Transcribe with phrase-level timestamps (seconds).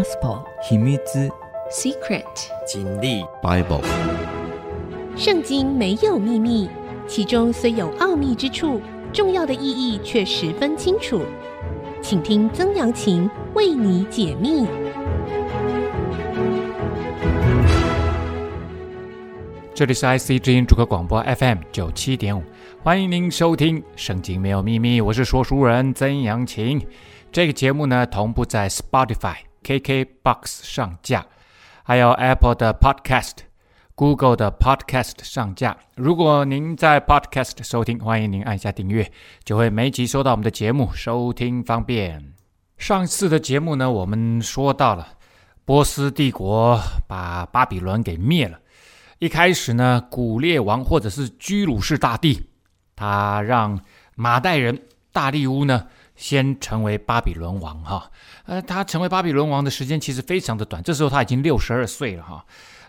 [0.00, 0.96] Gospel 秘密
[1.70, 2.24] Secret
[2.66, 3.82] 真理 Bible
[5.14, 6.70] 圣经没有秘密，
[7.06, 8.80] 其中虽有奥秘之处，
[9.12, 11.20] 重要的意义却十分清楚。
[12.00, 14.66] 请听曾阳晴为你解密。
[19.74, 22.42] 这里是 IC 之音主客广播 FM 九七点五，
[22.82, 26.80] 欢迎您收听《圣经没有秘密》，我是说书人曾阳晴。
[27.30, 31.26] 这个节目呢，同步在 Spotify、KKBox 上架，
[31.82, 33.32] 还有 Apple 的 Podcast、
[33.94, 35.76] Google 的 Podcast 上架。
[35.96, 39.10] 如果您在 Podcast 收听，欢迎您按下订阅，
[39.44, 42.32] 就会每集收到我们的节目，收听方便。
[42.78, 45.06] 上次的节目呢，我们说到了
[45.66, 48.58] 波斯帝国把巴比伦给灭了。
[49.18, 52.48] 一开始呢，古列王或者是居鲁士大帝，
[52.96, 53.78] 他让
[54.14, 54.80] 马代人
[55.12, 55.88] 大利乌呢。
[56.20, 58.10] 先成为巴比伦王哈，
[58.44, 62.44] 呃，他成为巴比伦王的时间其实非常的短，这时候他已经六十二岁了哈。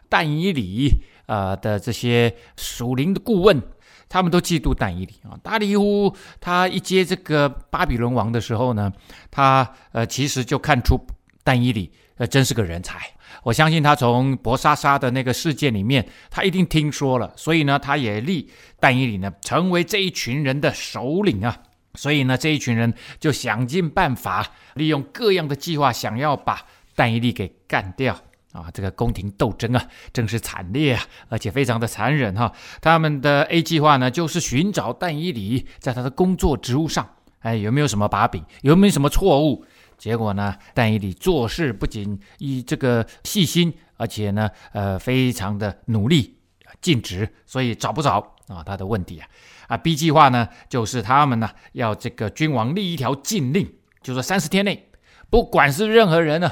[0.09, 0.91] 但以理
[1.27, 3.61] 呃的这些属灵的顾问，
[4.09, 5.39] 他们都嫉妒但以理啊。
[5.41, 8.91] 大利乌他一接这个巴比伦王的时候呢，
[9.31, 10.99] 他呃其实就看出
[11.41, 12.99] 但以理呃真是个人才。
[13.43, 21.57] 我相信他从伯沙撒的那个事件里面，他一定听说了，所以呢，他也立但以理呢成为这一群人的首领啊。
[21.95, 28.17] 所以呢，这一群人就想尽办法，利用各样的计划，想要把但以理给干掉
[28.53, 28.69] 啊！
[28.73, 32.51] 这个宫廷斗争啊，真是惨烈啊，而且非常的残忍哈。
[32.81, 39.65] 他们的 A 计划呢，就是寻找但以理在他的工作职务上，哎，有没有什么把柄，有没有什么错误？
[39.97, 46.37] 结果呢，但以理做事不仅以这个细心，而且呢，呃，非常的努力
[46.81, 49.27] 尽职，所以找不着啊他的问题啊。
[49.71, 54.89] 啊，B 计划呢，就是他们呢要这个君王立一条禁令，就说三十天内，
[55.29, 56.51] 不管是任何人呢，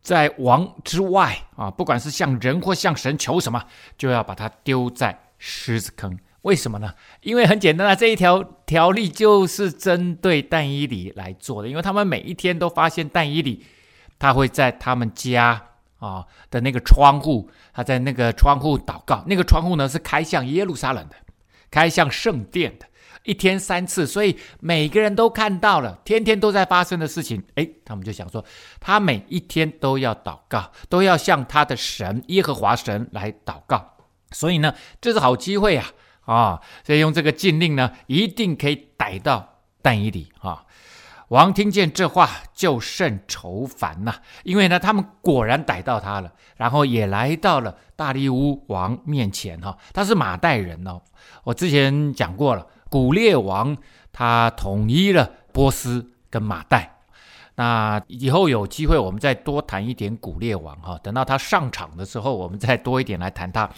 [0.00, 3.64] 在王之外啊，不管是向人或向神求什么，
[3.98, 6.16] 就要把他丢在狮子坑。
[6.42, 6.94] 为什么呢？
[7.22, 13.66] 因为很简单啊，这一条条例就是针对但以理来做的，因为他们每一天都发现但以理，
[14.16, 15.60] 他会在他们家
[15.98, 21.16] 啊的那个窗户，他在那个窗户祷告，那个窗户呢是开向耶路撒冷的。
[21.74, 22.86] 开向圣殿的，
[23.24, 27.42] 一天三次，所以每个人都看到了，天天都在发生的事情。
[27.56, 28.44] 诶，他们就想说，
[28.78, 33.96] 他每一天都要祷告，都要向他的神耶和华神来祷告。
[34.30, 35.90] 所以呢，这是好机会啊！
[36.26, 40.64] 啊，所以用这个禁令呢，一定可以逮到但以理啊。
[41.28, 49.76] 王听见这话，就甚愁烦呐，因为呢，他们果然逮到他了，然后也来到了大利乌王面前哈。
[49.92, 51.00] 他是马代人哦，
[51.42, 53.76] 我之前讲过了，古列王
[54.12, 56.98] 他统一了波斯跟马代，
[57.56, 63.68] 那以后有机会我们再多谈一点古列王哈，等到他上场的时候，我们再多一点来谈他。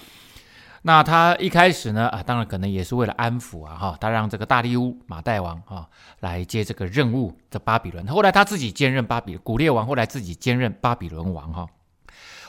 [0.87, 5.89] 那他一开始呢啊，当然可能也是为了安抚啊哈，他让这个大利乌马代王啊
[6.21, 8.07] 来接这个任务的巴比伦。
[8.07, 11.67] 后来他自己兼任巴比古列王，后来自己兼任巴比伦王哈。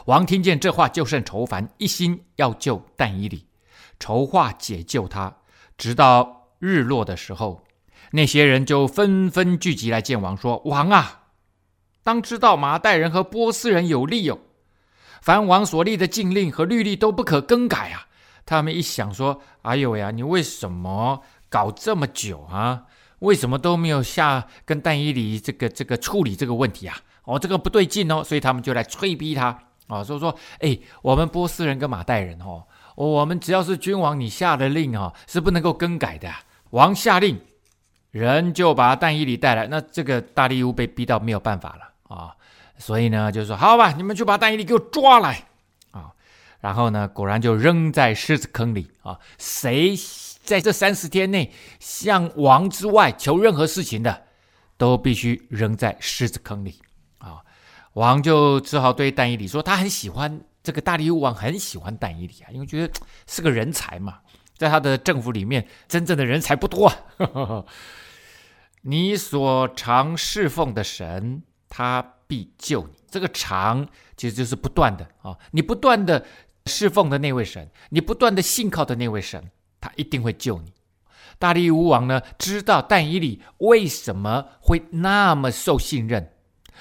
[0.06, 3.48] 王听见这话，就甚愁烦，一心要救但以理，
[4.00, 5.34] 筹划解救他。
[5.76, 7.64] 直到日落的时候，
[8.12, 11.24] 那些人就纷纷聚集来见王，说：“王啊，
[12.04, 14.38] 当知道马代人和波斯人有利哦，
[15.24, 18.04] 凡王所立的禁令和律例都不可更改啊。”
[18.48, 22.86] 他们一想说：“哎呦呀，你为什么搞这么久啊？
[23.20, 26.96] 为什么都没有下跟但以理这个这个处理这个问题啊？
[27.26, 29.48] 哦，这个不对劲哦，所以他们就来催逼他
[29.88, 32.64] 啊，所以说，哎，我们波斯人跟马代人哦，
[32.96, 36.32] 我们只要是君王你下的令啊，是不能够更改的。
[36.70, 37.42] 王下令，
[38.12, 42.32] 人就把但以理带来，那这个大利乌被逼到没有办法了啊，
[42.78, 45.44] 所以呢，就说好吧，你们就把但以理给我抓来。”
[46.60, 49.20] 然后呢，果然就扔在狮子坑里啊！
[49.38, 49.96] 谁
[50.44, 54.24] 在这三十天内向王之外求任何事情的，
[54.76, 56.82] 都必须扔在狮子坑里
[57.20, 57.44] 啊！
[57.94, 62.92] 王就只好对但以里说，他很喜欢这个大利乌王，很喜欢但以里啊，因为觉得
[63.28, 64.20] 是个人才嘛，
[64.58, 67.64] 在他的政府里面，真正的人才不多啊。
[68.82, 72.96] 你所常侍奉的神，他必救你。
[73.10, 76.26] 这个常其实就是不断的啊，你不断的。
[76.68, 79.50] 侍奉的那位神，你不断的信靠的那位神，
[79.80, 80.74] 他一定会救你。
[81.40, 86.34] 大利乌王呢，知道但以理为什么会那么受信任，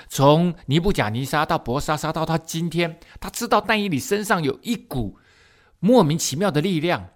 [0.08, 5.18] 从尼布甲尼撒到伯沙撒到他今天，他知道但以理身上有一股
[5.78, 7.10] 莫名其妙的力量，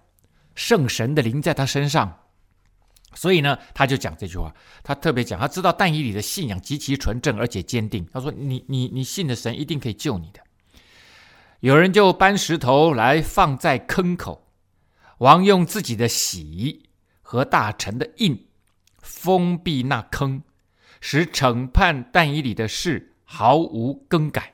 [0.53, 2.19] 圣神的灵在他身上，
[3.15, 4.53] 所以呢，他就讲这句话，
[4.83, 8.07] 他特别讲，他知道但以理的信仰极其纯正而且坚定。
[8.13, 10.39] 他说：“你你你信的神一定可以救你的。”
[11.61, 14.47] 有人就搬石头来放在坑口，
[15.19, 16.89] 王用自己的玺
[17.21, 18.47] 和大臣的印
[18.97, 20.41] 封闭那坑，
[21.01, 24.53] 使惩判但以理的事毫无更改。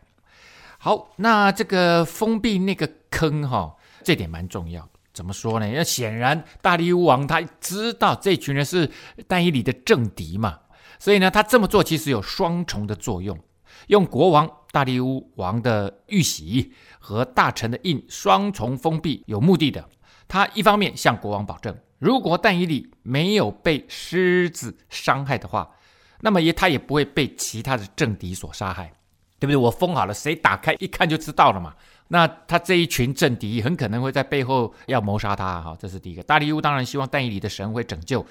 [0.77, 4.89] 好，那这个封闭那个坑哈，这点蛮重要。
[5.13, 5.65] 怎么说呢？
[5.65, 8.92] 那显然大利乌王他知道这群人是
[9.30, 10.59] 但以理的政敌嘛，
[11.00, 13.39] 所以呢，他这么做其实有双重的作用，
[13.88, 16.74] 用国王大利乌王的玉玺
[17.07, 19.88] 和大臣的印双重封闭，有目的的。
[20.27, 25.71] 他一方面向国王保证，如果但以里没有被狮子伤害的话，
[26.19, 28.92] 那么也他也不会被其他的政敌所杀害，
[29.39, 29.56] 对不对？
[29.56, 31.74] 我封好了，谁打开一看就知道了嘛。
[32.09, 36.21] 那他这一群政敌很可能会在背后要谋杀他，哈，这是第一个。
[36.24, 38.25] 大利乌当然希望但以里的神会拯救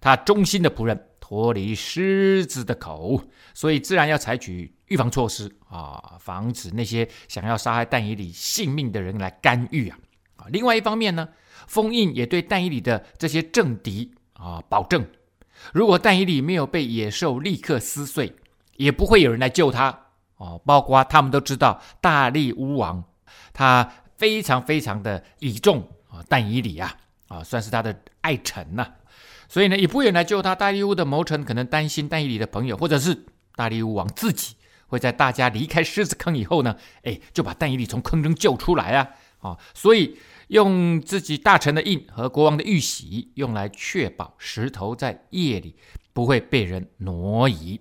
[0.00, 3.18] 他忠心的仆人脱离狮子的口，
[3.54, 9.98] 所以自然要采取预防措施啊，防止那些想要杀害但以里性命的人来干预啊。
[10.36, 11.26] 啊，另外一方面呢，
[11.66, 15.06] 封印也对但以里的这些政敌啊保证，
[15.72, 18.36] 如果但以里没有被野兽立刻撕碎，
[18.76, 19.98] 也不会有人来救他
[20.36, 23.02] 哦，包括他们都知道大力乌王。
[23.54, 26.94] 他非常非常的倚重啊，但以里啊，
[27.28, 28.96] 啊，算是他的爱臣呐、啊，
[29.52, 30.54] 所以呢，也不愿来救他。
[30.54, 34.54] 大利乌的谋臣可能担心大利里的朋友，或者是大利乌王自己，
[34.86, 39.10] 会在大家离开狮子坑以后呢， 哎，就把大利里从坑中救出来啊，
[39.40, 40.16] 啊，所以
[40.48, 45.76] 用自己大臣的印和国王的玉玺，用来确保石头在夜里
[46.14, 47.78] 不会被人挪移。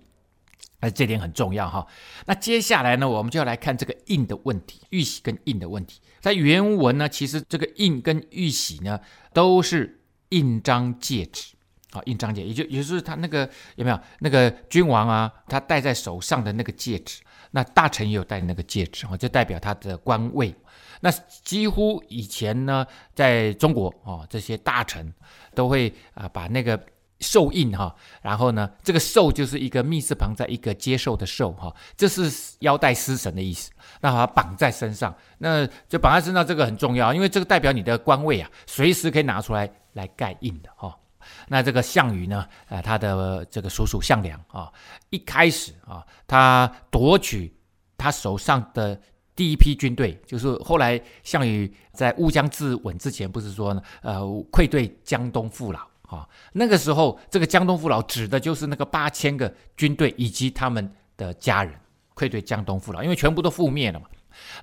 [0.82, 1.88] 那这点很重要哈。
[2.26, 6.02] 那接下来呢，我们就要来看这个印的问题，玉玺跟印的问题。
[6.20, 9.00] 在原文呢，其实这个印跟玉玺呢，
[9.32, 11.54] 都是印章戒指，
[11.92, 17.22] 啊，印章戒，也就也就是他那个有没有那个君王啊，他戴在手上的那个戒指，
[17.52, 20.56] 那大臣也有戴那个戒指，就代表他的官位。
[21.02, 21.12] 那
[21.44, 25.14] 几乎以前呢，在中国啊，这些大臣
[25.54, 26.80] 都会啊把那个。
[27.24, 33.70] 受印哈，然后呢，这个受就是一个密字旁，在一个接受的受哈，这是腰带司神的意思。
[34.00, 40.98] 那把它绑在身上，那就绑在身上，这个很重要，因为这个代表你的官位啊，随时可以拿出来来盖印的哈。
[41.48, 44.72] 那这个项羽呢，呃，他的这个叔叔项梁啊，
[45.10, 47.54] 一开始啊，他夺取
[47.98, 49.00] 他手上的
[49.36, 54.22] 第一批军队，就是后来项羽在乌江自刎之前，不是说呢，呃，
[54.52, 55.80] 愧对江东父老。
[56.12, 61.74] 啊，那个时候，这个江东父老指的就是那个八千个军队以及他们的家人，
[62.14, 64.08] 愧对江东父老，因为全部都覆灭了嘛。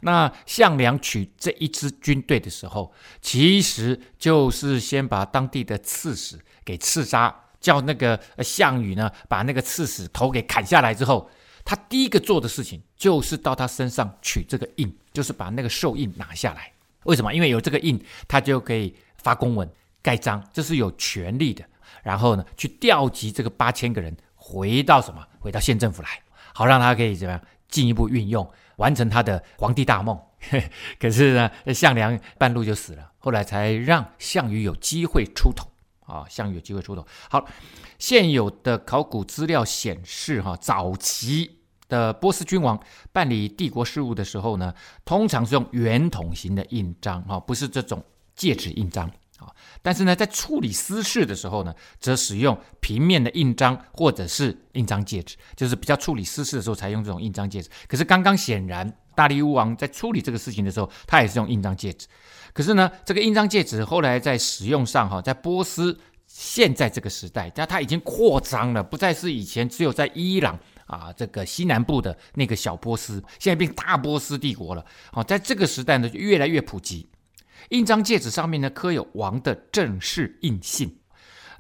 [0.01, 11.31] 那项梁取这一支军队的时候，其实就是先把当地的刺史给刺杀，叫那个项羽呢把那个刺史头给砍下来之后，
[11.65, 16.73] 他第一个做的事情就是到他身上取这个印，就是把那个兽印拿下来。
[17.05, 17.33] 为什么？
[17.33, 19.69] 因为有这个印，他就可以发公文。
[20.01, 21.63] 盖章，这是有权力的。
[22.03, 25.27] 然后呢，去调集这个八千个人回到什么？
[25.41, 26.09] 回到县政府来，
[26.55, 28.49] 好让他可以怎么样进一步运用，
[28.79, 30.19] 完成他的皇帝大梦。
[30.99, 35.69] 可是呢，项梁半路就死了，后来才让项羽有机会出头
[36.07, 36.25] 啊。
[36.29, 37.07] 项羽有机会出头。
[37.29, 37.45] 好，
[37.99, 41.59] 现有的考古资料显示，哈，早期
[41.89, 42.81] 的波斯君王
[43.13, 44.73] 办理帝国事务的时候呢，
[45.05, 48.05] 通常是用圆筒形的印章，哈，不是这种
[48.37, 49.11] 戒指印章。
[49.39, 49.47] 啊，
[49.83, 57.71] 但是呢，在处理私事的时候呢，则使用平面的印章或者是印章戒指，就是比较处理私事的时候才用这种印章戒指。
[57.87, 62.07] 可是刚刚显然，大利乌王在处理这个事情的时候，他也是用印章戒指。
[62.53, 74.85] 可是呢，这个印章戒指后来在使用上，哈，在波斯现在这个时代，但它已经扩张了，不再是以前只有在伊朗啊这个西南部的那个小波斯，现在变大波斯帝国了。
[75.13, 77.09] 好，在这个时代呢，就越来越普及。
[77.71, 80.99] 印章戒指上面呢，刻有王的正式印信，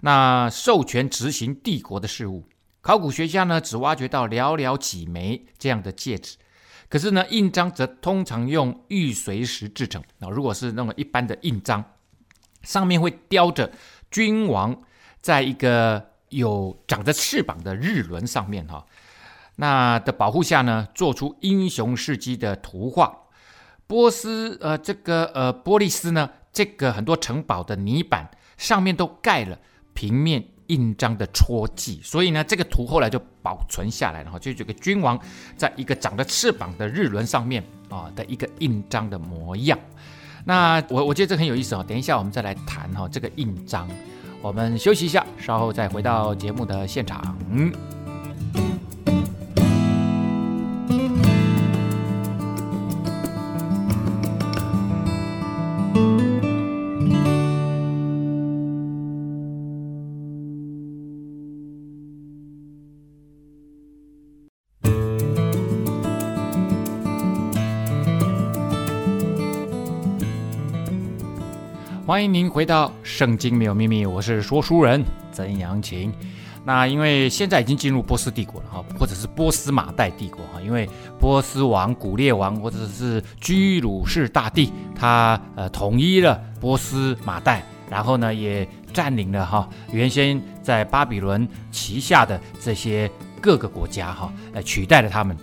[0.00, 2.45] 那授权执行帝国的事务。
[2.81, 6.37] 考古学家呢，只挖掘到寥寥几枚这样的戒指，
[6.88, 10.02] 可是呢，印章则通常用玉髓石制成。
[10.19, 11.85] 那如果是那么一般的印章，
[12.62, 13.71] 上面会雕着
[14.11, 14.81] 君王
[15.21, 18.87] 在一个有长着翅膀的日轮上面哈，
[19.57, 23.14] 那的保护下呢，做出英雄事迹的图画。
[23.88, 29.59] 波斯呃，这个呃，波利斯呢，这个很多城堡的泥板上面都盖了
[29.95, 35.18] 平面印章的戳记，所以呢，这个图后来就保存下来了哈，就这个君王
[35.57, 39.78] 在一个长着翅膀的日轮上面啊的一个印章的模样。
[40.45, 43.88] 那我我觉得这很有意思哦，等一下我们再来谈哈这个印章
[44.42, 47.35] 我们休息一下，稍后再回到节目的现场。
[72.09, 76.11] 欢迎您回到《圣经没有秘密》，我是说书人曾阳晴。
[76.65, 80.88] 那因为现在已经进入波斯帝国了哈，或者是波斯马代帝国哈，因为
[81.21, 95.37] 波斯王古列王或者是居鲁士大帝，他呃统一了波斯马代，然后呢也占领了哈原先在巴比伦旗下的这些各个国家哈，来取代了他们。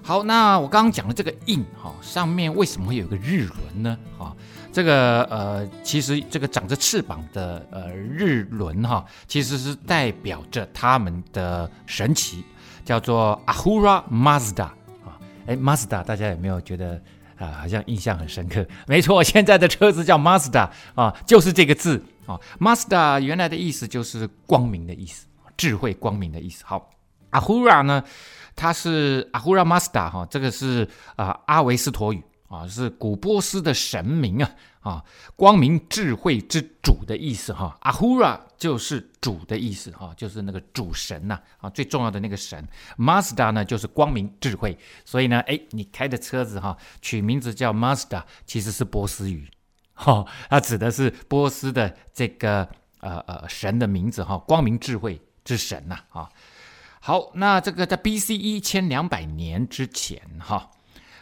[0.00, 3.98] 好，那我刚刚讲的这个印哈，上面为什么会有个日轮呢？
[4.16, 4.34] 哈？
[4.72, 12.44] 这个呃，其实这个长着翅膀的呃日轮哈，其实是代表着他们的神奇，
[12.84, 15.18] 叫做 Ahura Mazda 啊。
[15.46, 17.00] 哎，Mazda 大家有没有觉得
[17.38, 18.66] 啊、好像印象很深刻？
[18.86, 22.38] 没错，现在的车子叫 Mazda 啊，就是这个字啊。
[22.60, 26.64] Mazda 原来的意思就是光明的意思，智慧光明的意思。
[26.66, 26.90] 好
[27.30, 28.04] ，Ahura 呢，
[28.54, 32.22] 它是 Ahura Mazda 哈，这个是啊、阿维斯陀语。
[32.48, 35.04] 啊，是古波斯的神明啊，啊，
[35.36, 37.76] 光明智慧之主的意思哈。
[37.82, 42.66] 阿胡拉就是主的意思哈，就是那个主神呐，啊，最重要的那个神。
[42.96, 49.46] Mazda 呢，就是光明智慧，所以呢，哎，你开的车子哈，取名字叫 Mazda，其实是波斯语，
[49.92, 52.66] 哈，它指的是波斯的这个
[53.00, 56.30] 呃呃神的名字哈，光明智慧之神呐，啊，
[57.00, 58.34] 好，那这个在 B.C.
[58.34, 60.70] 一千两百年之前哈。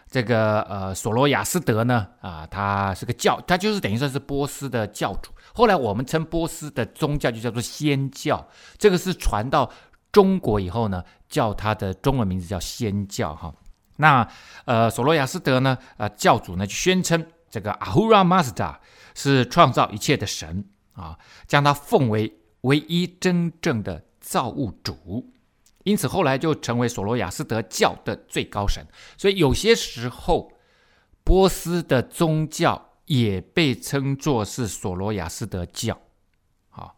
[0.09, 5.33] 这个呃，索罗亚斯德呢，啊，他是个教，他就是等于说是波斯的教主。
[5.53, 8.47] 后来我们称波斯的宗教就叫做祆教，
[8.79, 9.71] 这个是传到
[10.13, 13.53] 中国以后呢，叫他的中文名字叫祆教哈。
[13.97, 14.27] 那
[14.65, 18.81] 呃，索罗亚斯德呢，呃，教主呢就宣称这个阿胡拉马斯达
[19.15, 25.33] 是创造一切的神啊，将他奉为唯一真正的造物主。
[25.87, 28.85] 因此，后来就成为索罗亚斯德教的最高神。
[29.17, 30.51] 所以，有些时候，
[31.23, 35.97] 波斯的宗教也被称作是索罗亚斯德教。
[36.71, 36.97] 好，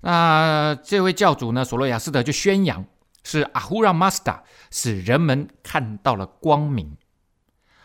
[0.00, 2.84] 那这位教主呢，索罗亚斯德就宣扬
[3.22, 4.42] 是阿胡拉马斯达
[4.72, 6.96] 使人们看到了光明。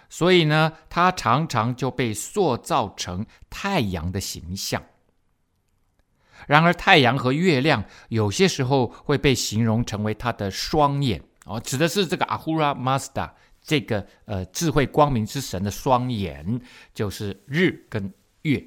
[0.09, 4.81] 所以呢，他常常就被塑造成太阳的形象。
[6.47, 11.21] 然而，太阳和月亮有些时候会被形容成为他的双眼。
[11.45, 16.61] 哦，指的是这个阿胡拉马斯达这个呃智慧光明之神的双眼，
[16.93, 18.63] 就是日跟月、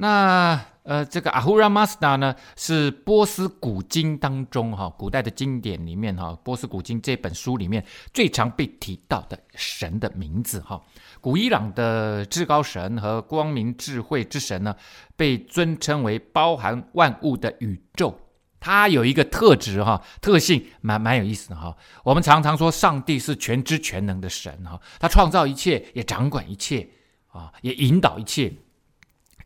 [0.00, 10.76] 那呃，这个阿胡拉马斯达呢，是波斯古经当中哈、哦，古代的经典里面哈、哦，波斯古经这本书里面最常被提到的神的名字哈。
[10.76, 10.82] 哦
[11.20, 14.74] 古伊朗的至高神和光明智慧之神呢，
[15.16, 18.16] 被尊称为包含万物的宇宙。
[18.60, 21.76] 它有一个特质哈，特性蛮蛮有意思的哈。
[22.04, 26.88] 我们常常说上帝是全知全能的神哈，他创造一切，也掌管一切
[27.26, 28.54] 啊，也引导一切。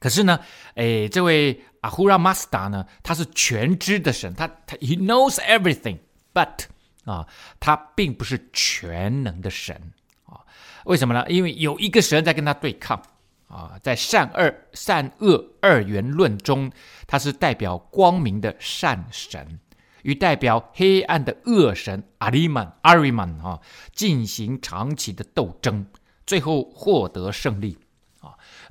[0.03, 0.41] 可是呢，
[0.75, 6.65] 诶，这位阿胡拉马斯达呢，他是全知的神，他他 He knows everything，but
[7.05, 7.29] 啊，
[7.61, 9.93] 他并不是全能的神
[10.25, 10.41] 啊。
[10.87, 11.25] 为什么呢？
[11.29, 13.01] 因为有一个神在跟他对抗
[13.47, 16.73] 啊，在善恶善恶二元论中，
[17.07, 19.61] 他是代表光明的善神，
[20.03, 23.61] 与代表黑暗的恶神阿里曼阿里曼啊
[23.93, 25.87] 进行长期的斗争，
[26.27, 27.79] 最后获得胜利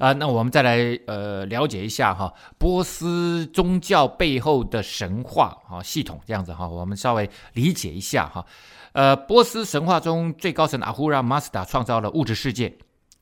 [0.01, 0.13] 啊！
[0.13, 8.43] 那我们再来呃了解一下哈，波斯宗教背后的神话啊系统这样子哈，我们稍微理解一下哈。
[8.93, 12.75] 呃，波斯神话中最高神阿胡拉马斯达创造了物质世界，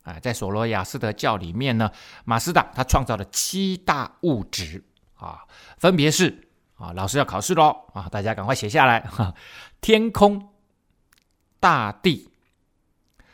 [0.04, 1.92] 啊、在索罗亚斯德教里面呢，
[2.24, 4.82] 马斯达他创造了七大物质
[5.16, 5.40] 啊，
[5.78, 9.36] 分别是啊，老师要考试喽啊，大家赶快写下来哈，
[9.82, 10.48] 天空、
[11.60, 12.30] 大地、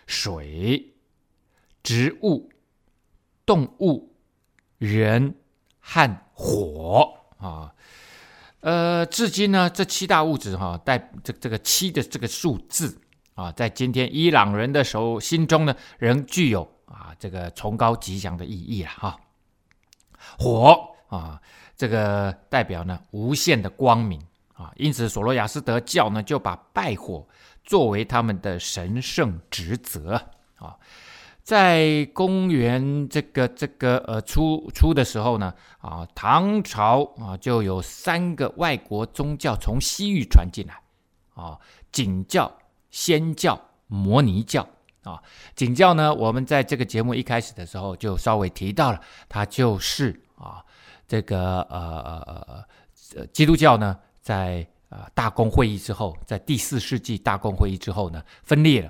[0.07, 0.95] 水、
[1.83, 2.49] 植物、
[3.45, 4.13] 动物、
[4.77, 5.35] 人
[5.79, 7.73] 和火啊。
[8.61, 12.99] 呃，至今呢，这七大物质哈，带这这个七的这个数字
[13.35, 19.15] 啊，在今天伊朗人的手心中呢，仍具有啊这个崇高吉祥的意义了哈。
[20.39, 20.75] 火
[21.09, 21.39] 啊，
[21.77, 24.19] 这个代表呢无限的光明
[24.55, 27.27] 啊，因此索罗亚斯德教呢就把拜火
[27.63, 30.19] 作为他们的神圣职责
[30.55, 30.75] 啊。
[31.45, 40.81] 在公元这个这个呃初初的时候呢，啊，唐朝啊就有三个外国宗教从西域传进来，
[41.35, 41.55] 啊，
[41.91, 42.51] 景教、
[42.89, 44.67] 仙教、摩尼教。
[45.03, 45.21] 啊，
[45.55, 48.99] 景教呢，我们在这个节目一开始的时候就稍微提到了，
[49.29, 50.65] 它就是啊，
[51.07, 52.65] 这个呃呃
[53.15, 58.89] 呃，基督教呢，在呃大公会议之后，在第四世纪大公会议之后呢，分裂了，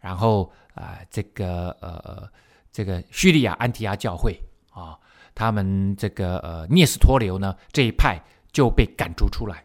[0.00, 0.50] 然后。
[0.78, 2.22] 啊，这个呃，
[2.70, 4.40] 这个叙利亚安提阿教会
[4.70, 4.96] 啊，
[5.34, 8.16] 他们这个呃聂斯托流呢这一派
[8.52, 9.64] 就被赶逐出来。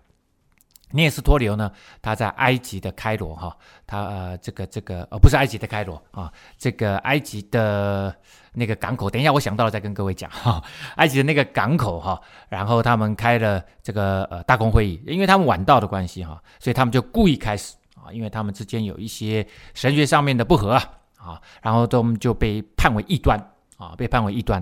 [0.89, 1.71] 聂斯托流呢，
[2.01, 8.15] 他在埃及的开罗哈，他呃这个这个呃不是埃及的开罗啊，这个埃及的
[8.51, 10.63] 那个港口，等一下我想到了再跟各位讲哈，
[10.95, 20.73] 埃及的那个港口哈，然后他们开了这个呃大公会议，因为他们晚到的关系哈，所以他们就故意开始啊，因为他们之间有一些神学上面的不合
[21.17, 21.41] 啊。
[21.61, 23.39] 然后他们就被判为异端
[23.77, 24.61] 啊，被判为异端，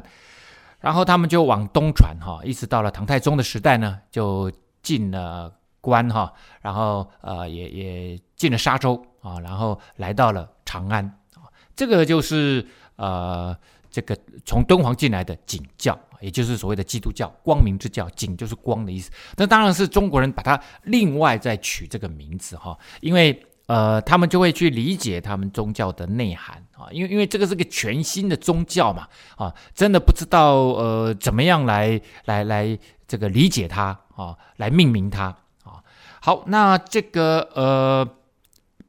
[0.80, 4.52] 然后他们就往东传哈，一直到了唐太宗的时代呢，就
[4.84, 6.32] 进了关哈，
[6.62, 12.64] 然后呃也也进了沙洲啊，然后来到了长安啊，这个就是
[12.96, 13.58] 呃
[13.90, 19.12] 这个从敦煌进来的景教，也就是所谓的基督教，光明之教，景就是光的意思。
[19.36, 23.46] 那当然是中国人把它另外再取这个名字哈，因为。
[23.68, 35.26] 呃，他们就会去理解他们宗教的内涵啊，因为因为这个是个全新的宗教嘛，啊，真的不知道呃怎么样来来来这个理解它啊，来命名它
[35.64, 35.80] 啊。
[36.20, 38.06] 好，那这个呃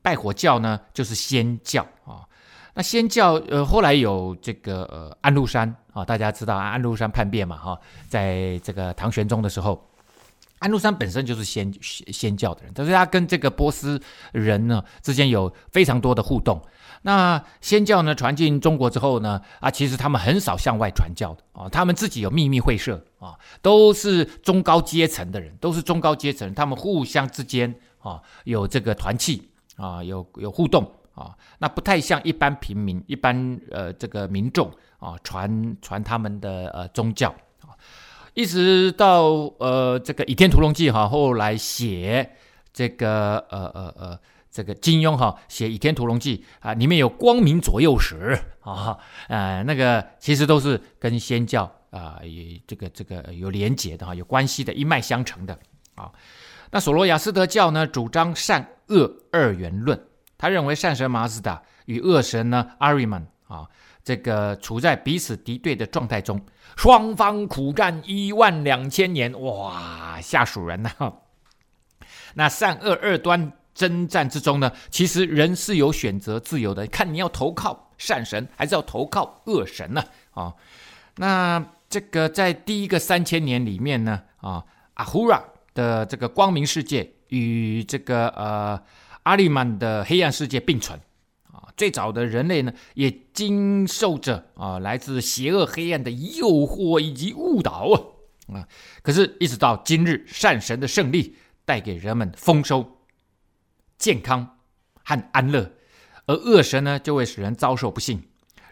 [0.00, 2.26] 拜火教呢，就是祆教啊。
[2.74, 9.88] 那仙教呃后来有这个呃安禄山啊，大家知道安禄山叛变嘛哈，在这个唐玄宗的时候。
[10.58, 14.00] 安禄山本身就是仙仙教的人，但是他跟这个波斯
[14.30, 16.62] 人呢之间有非常多的互动。
[17.02, 37.34] 那仙教呢传进中国之后呢，啊，其实他们很少向外传教的啊，他们自己有秘密会社啊，都是中高阶层的人，都是中高阶层，他们互相之间啊有这个团契啊，有有互动啊，那不太像一般平民、一般呃这个民众啊传传他们的呃宗教。
[38.34, 39.24] 一直到
[39.58, 42.30] 呃这个《倚天屠龙记》哈，后来写
[42.72, 44.18] 这个呃呃呃
[44.50, 48.96] 这个金庸哈写《倚天屠龙记》啊，里面有光明左右使啊，
[49.28, 55.58] 呃那个其实都是跟仙教啊也这个这个有连结的哈，有关系的，一脉相承的
[55.94, 56.10] 啊。
[56.70, 60.02] 那索罗亚斯德教呢，主张善恶二元论，
[60.42, 63.64] 他认为善神马自达与恶神呢阿瑞曼啊，
[64.02, 66.44] 这个处在彼此敌对的状态中。
[66.76, 70.90] 双方苦战一万两千年，哇，吓死人呐！
[72.34, 80.02] 那善恶二端征战之中呢，其实人是有选择自由的，看你要投靠善神，还是要投靠恶神呢？
[80.32, 80.52] 啊、
[81.18, 85.40] 那这个在第一个三千年里面呢，啊，阿胡拉
[85.72, 88.82] 的这个光明世界与这个呃
[89.22, 90.98] 阿里曼的黑暗世界并存
[91.44, 91.68] 啊。
[91.76, 97.70] 最早的人类呢，也经受着啊来自邪恶黑暗的诱惑以及误导
[98.48, 98.68] 啊啊！
[99.02, 102.98] 可是，一直到今日，善神的胜利带给人们丰收、
[103.96, 104.58] 健康
[105.04, 105.72] 和安乐，
[106.26, 108.22] 而恶神呢，就会使人遭受不幸。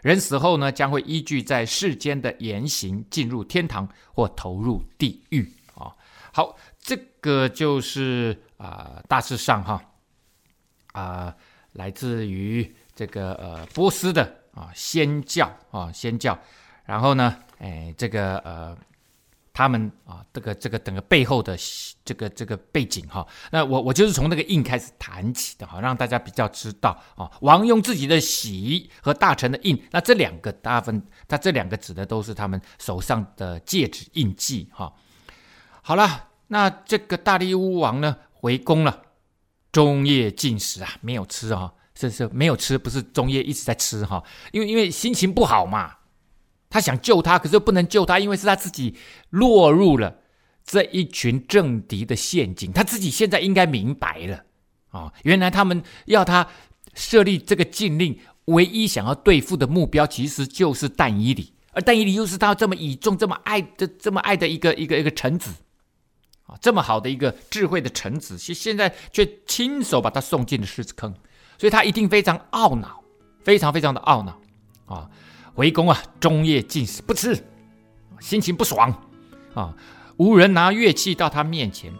[0.03, 5.95] 人死后呢，将会依据在世间的言行进入天堂或投入地狱啊。
[6.33, 9.81] 好，这个就是啊、大致上哈
[10.91, 11.35] 啊、
[11.73, 12.75] 来自于。
[12.93, 14.21] 这个呃波斯的
[14.53, 16.37] 啊祆教啊祆教，
[16.85, 18.77] 然后呢，哎这个呃
[19.53, 21.57] 他们啊这个这个整个背后的
[22.03, 34.93] 这个这个背景哈，那我我就是从那个印开始谈起的哈，让大家比较知道啊，王用自己的玺和大臣的印，那这两个大分，他这两个指的都是他们手上的戒指印记哈。
[35.81, 39.01] 好了，那这个大力乌王呢回宫了，
[39.71, 41.71] 中夜进食啊，没有吃啊。
[41.93, 45.97] 是是没有吃，不是中夜一直在吃哈，因为因为心情不好嘛，
[46.67, 48.95] 他想救他，可是又不能救他，因为是他自己
[49.29, 50.15] 落入了
[50.63, 54.43] 这一群政敌的陷阱，他自己现在应该明白了
[54.89, 56.47] 啊，原来他们要他
[56.95, 65.51] 设立这个禁令，唯一想要对付的目标其实就是但以理，而但以理又是他这么倚重、这么爱的、这么爱的一个一个一个臣子
[66.51, 71.11] 啊，这么好的一个智慧的臣子，现现在却亲手把他送进了狮子坑。
[71.57, 73.03] 所以他一定非常懊恼，
[73.43, 74.39] 非常非常的懊恼
[74.87, 75.07] 啊！
[75.53, 77.37] 回宫啊，终夜禁食不吃，
[78.19, 78.91] 心情不爽
[79.53, 79.71] 啊！
[80.17, 81.93] 无人拿乐器到他面前，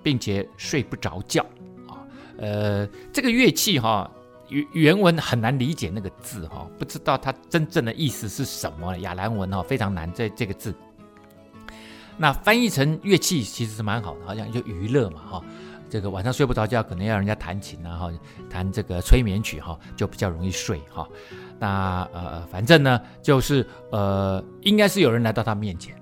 [0.00, 1.42] 并且睡不着觉
[1.88, 2.06] 啊！
[2.38, 4.08] 呃，这个乐器哈，
[4.48, 8.96] 原原文很难理解那个字哈，不知道它真正的意思是什么。
[8.98, 10.72] 亚兰文哈非常难，这这个字。
[12.20, 15.42] 那翻译成乐器其实是蛮好的，好像就娱乐嘛哈。
[15.88, 18.12] 这个晚上睡不着觉，可能要人家弹琴啊哈，
[18.50, 21.08] 弹这个催眠曲哈，就比较容易睡哈。
[21.58, 25.94] 那呃，反正呢，就是呃，应该是有人来到他面前，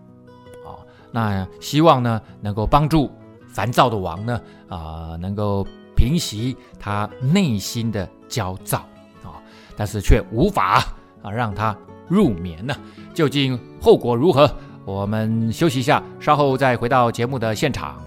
[0.67, 3.09] 啊，那希望呢能够帮助
[3.47, 8.79] 烦躁的王呢啊，能够平息他内心的焦躁
[9.23, 9.39] 啊，
[9.77, 10.83] 但是却无法
[11.23, 11.79] 啊让他
[12.09, 12.75] 入眠呢。
[13.15, 14.53] 究竟后果如何？
[14.89, 18.03] 我们休息一下，稍后再回到节目的现场。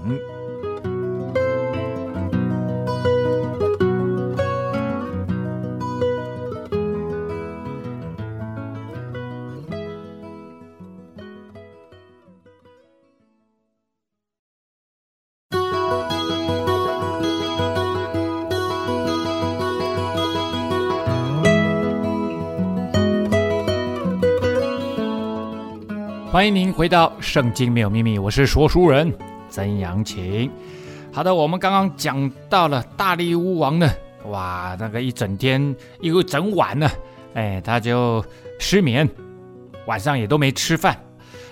[26.42, 29.14] 欢迎您回到《圣经没有秘密》，我是说书人
[29.48, 30.50] 曾阳晴。
[31.14, 33.88] 好的，我们刚刚讲到了大力乌王呢，
[34.26, 36.90] 哇，那个一整天一个整晚呢，
[37.36, 38.26] 哎，他就
[38.58, 39.08] 失眠，
[39.86, 41.00] 晚上也都没吃饭，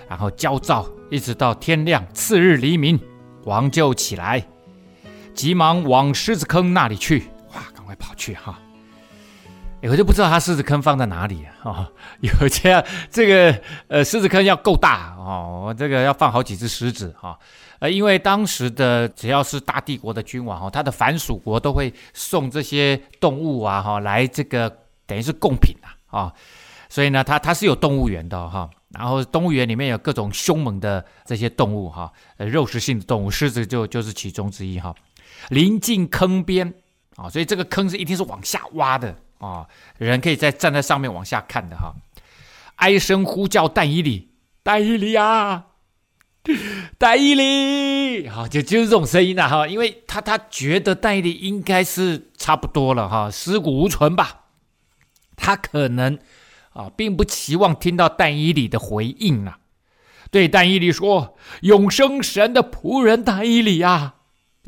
[0.08, 2.04] 然后焦躁，一直到天亮。
[2.12, 2.98] 次日黎明，
[3.44, 4.44] 王就起来，
[5.34, 8.58] 急忙往狮子坑那里去，哇，赶快跑去哈。
[9.88, 11.52] 我就不知道他狮子坑放在哪里啊？
[11.62, 17.38] 哦， 有这样，这个呃，狮子坑要够大哦，这个要放好几只狮子哈。
[17.78, 24.70] 呃，因为当时的只要是大帝国的君王哈，他的凡属国都会送这些动物啊哈来这个
[25.06, 26.32] 等于是贡品啊啊，
[26.90, 28.68] 所以呢，他他是有动物园的哈。
[28.90, 34.94] 然后动物园里面有各种凶猛的这些动物哈，呃，肉食性的动物，狮子就就是其中之一哈。
[35.50, 36.74] 临近坑边
[37.14, 39.14] 啊，所以这个坑是一定是往下挖的。
[39.40, 41.94] 啊、人可以在站在上面往下看的哈，
[42.76, 45.66] 哀声呼叫但伊里，但伊里啊，
[46.98, 54.44] 但以理，好， 就就是这种声音呐哈，因为他他觉得但伊里应该是差不多了哈，尸骨无存吧，
[55.36, 56.18] 他可能
[56.74, 59.58] 啊，并不期望听到但伊里的回应啊，
[60.30, 64.16] 对但伊里说，永生神的仆人但伊里啊。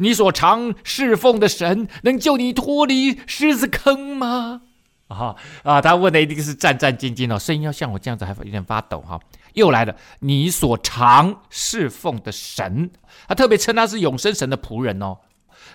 [0.02, 4.62] 你所常侍奉的神能救你脱离狮子坑吗？
[5.08, 5.80] 啊啊！
[5.80, 9.20] 他问的一定是战战兢兢哦，声音要像我这样子，还有点发抖哈。
[9.52, 12.90] 又来了，你所常侍奉的神，
[13.28, 15.18] 他特别称他是永生神的仆人哦。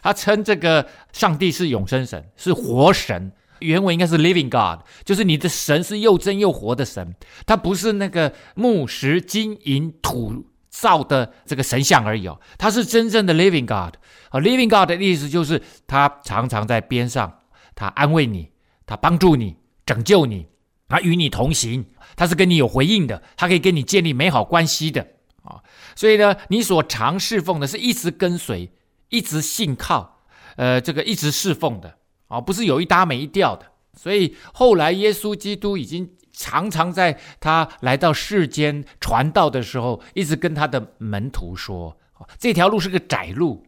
[0.02, 3.32] 他称这个上帝是永生神，是活神。
[3.60, 10.46] 原文应该是 living God，就是你的神是又真又活的神，他不是那个木石金银土
[10.80, 13.96] 造的这个神像而已哦，他是真正的 living God。
[14.30, 17.40] 啊，living God 的意思就是他常常在边上，
[17.76, 18.52] 他安慰你，
[18.86, 20.48] 他帮助你，拯救你，
[20.88, 21.86] 他与你同行，
[22.16, 25.08] 他是跟你有回应的，他可以跟你建立美好关系的
[25.44, 25.64] 啊。
[25.96, 28.70] 所以呢，你所常侍奉的是一直跟随，
[29.10, 30.20] 一直信靠，
[30.58, 33.66] 呃，这个一直侍奉的啊，不是有一搭没一调的。
[33.96, 41.98] 所以后来耶稣基督已经常常在他来到世间传道的时候，一直跟他的门徒说，
[42.38, 43.66] 这条路是个窄路。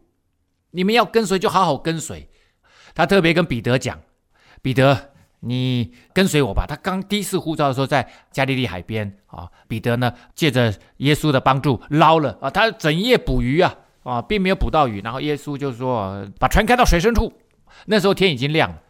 [0.70, 2.30] 你们要跟随就好好跟随，
[2.94, 4.00] 他特别跟彼得讲
[4.62, 15.00] ：“彼得，你跟随我吧。”他刚第一次呼召的时候，在加利利海边啊，彼得呢借着耶稣的帮助捞了啊，他整夜捕鱼啊啊，并没有捕到鱼。
[15.02, 17.32] 然后耶稣就说：“把船开到水深处。”
[17.86, 18.80] 那时候天已经亮了。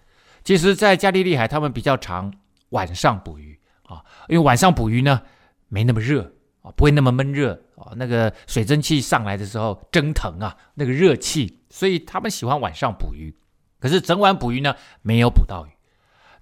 [0.45, 2.33] 其实，在加利利海，他们比较常
[2.71, 3.60] 晚上捕鱼
[3.91, 5.21] 啊，因为晚上捕鱼呢
[5.69, 6.33] 没那么热。
[6.63, 13.35] 啊，不会那么闷热啊，那个水蒸气上来的时候蒸腾啊，那个热气，所以他们喜欢晚上捕鱼。
[13.79, 15.71] 可是整晚捕鱼呢，没有捕到鱼。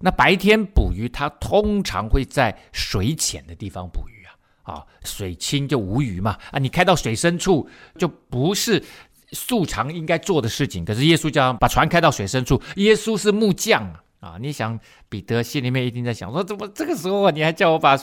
[0.01, 6.37] 那白天捕鱼，他通常会在水浅的地方捕鱼啊，啊，水清就无鱼嘛。
[6.51, 8.83] 啊，你开到水深处就不是
[9.31, 10.83] 素常应该做的事情。
[10.83, 17.97] 可是耶稣叫把船开到水深处，耶稣是木匠啊，啊，你想彼得心里面一定在想说，怎么这个时候，你还叫我把？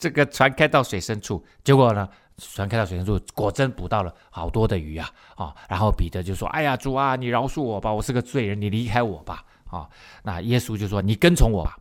[0.00, 5.10] 这个船开到水深处，结果呢，船开到水深处，果真捕到了好多的鱼啊！
[5.34, 9.88] 啊，然后彼得就说：“哎呀，主啊，你饶恕我吧，我是个罪人，你离开我吧！”啊，
[10.22, 11.76] 那耶稣就说：“你跟从我吧。”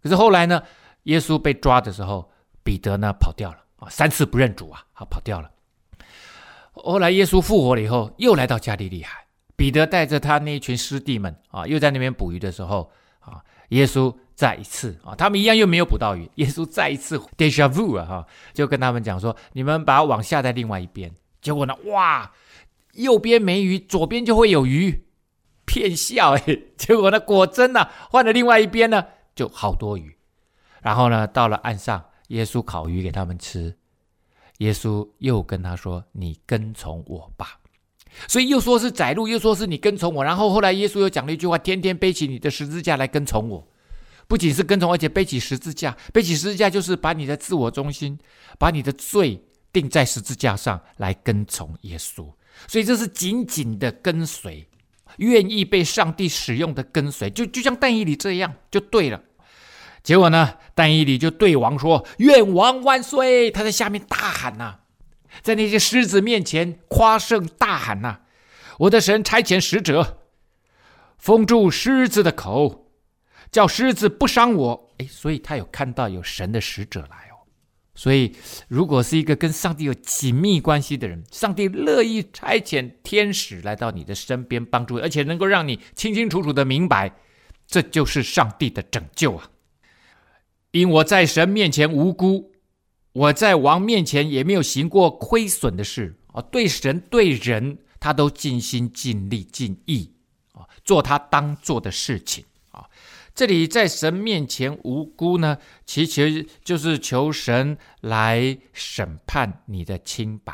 [0.00, 0.62] 可是后来呢，
[1.04, 2.30] 耶稣被抓的时候，
[2.62, 5.50] 彼得呢跑掉了啊，三次不认主啊，啊，跑掉了。
[6.74, 9.26] 后来耶稣复活了以后，又来到加利利海，
[9.58, 12.90] 彼得带着他那一群师弟们啊，又在那边捕鱼的时候
[13.20, 14.14] 啊，耶稣。
[14.38, 16.30] 再一次啊，他们一样又没有捕到鱼。
[16.38, 22.30] 耶稣再一次 déjà vu 啊，哈，就跟他们讲说：“你们把网下在另外一边。”结果呢，哇，
[22.92, 25.08] 右边没鱼，左边就会有鱼。
[25.64, 30.16] 骗笑哎， 结果呢，果真呢，换了另外一边呢，就好多鱼。
[30.82, 33.76] 然后呢，到了岸上，耶稣烤鱼给他们吃。
[34.58, 37.57] 耶稣又跟他说：“你跟从我吧。”
[38.26, 40.24] 所以又说是窄路，又说是你跟从我。
[40.24, 43.66] 然后后来耶稣又讲了一句话：“天天背起你的十字架来跟从我。”
[44.26, 45.96] 不仅是跟从，而且背起十字架。
[46.12, 48.18] 背起十字架就是把你的自我中心，
[48.58, 52.26] 把你的罪定在十字架上来跟从耶稣。
[52.66, 54.66] 所以这是紧紧的跟随，
[55.16, 59.22] 愿意被上帝使用的跟随，就就像但以理这样，就对了。
[60.02, 64.76] 结果呢，但以理就对王说：“愿王万岁！”他在下面大喊呐、
[65.42, 68.20] 在那些狮子面前夸胜大喊呐、
[68.80, 70.18] ：“我的神差遣使者
[71.18, 72.86] 封住狮子的口。”
[73.50, 77.48] 叫狮子不伤我，哎，所以他有看到有神的使者来哦。
[77.94, 78.36] 所以，
[78.68, 87.10] 如果是一个跟上帝有紧密关系的人，上帝乐意差遣天使来到你的身边帮助，而且能够让你清清楚楚的明白，
[87.66, 89.50] 这就是上帝的拯救啊。
[90.72, 92.52] 因我在神面前无辜，
[93.18, 100.12] 我在王面前也没有行过亏损的事啊，对神对人，他都尽心尽力尽意
[100.52, 102.86] 啊，做他当做的事情啊。
[103.34, 110.52] 这里在神面前无辜呢，其实就是求神来审判你的清白，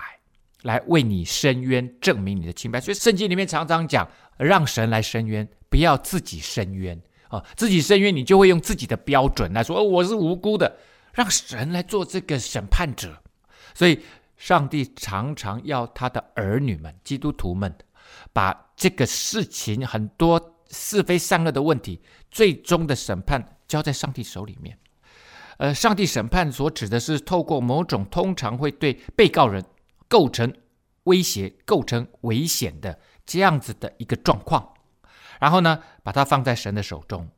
[0.62, 2.80] 来为你伸冤，证明你的清白。
[2.80, 6.98] 所以圣经里面常常讲，让神来伸冤，不要自己伸冤
[7.28, 7.44] 啊！
[7.56, 10.78] 自己伸冤，你就会用自己的标准来说，哦，我是无辜的，
[11.14, 13.22] 让神来做这个审判者。
[13.74, 14.02] 所以，
[14.36, 17.74] 上帝常常要他的儿女们、基督徒们，
[18.32, 20.50] 把这个事情很多。
[20.70, 22.00] 是非善恶的问题，
[22.32, 24.76] 最终的审判交在上帝手里面。
[25.58, 29.64] 呃，上帝审判所指的是透过某种通常会对被告人
[30.08, 30.52] 构成
[31.04, 34.74] 威胁、构成危险的这样子的一个状况，
[35.38, 37.28] 然后呢，把它放在神的手中。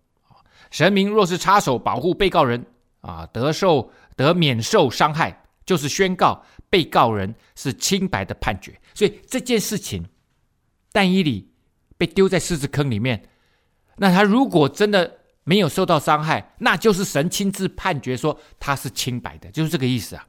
[0.70, 2.64] 神明若是插手保护被告人
[3.06, 8.78] 啊，得受得免受伤害，就是宣告被告人是清白的判决。
[8.94, 10.06] 所以这件事情，
[10.92, 11.52] 但以理。
[11.98, 13.26] 被丢在狮子坑里面，
[13.96, 20.26] 那他如果真的没有受到伤害，那就是神亲自判决说他是清白的，就是这个意思啊。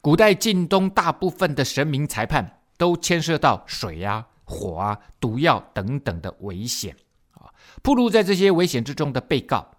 [0.00, 6.96] 古代近东大部分的神明裁判都牵涉到水啊、火啊、毒药等等的危险
[7.32, 9.70] 啊，暴露在这些危险之中的被告，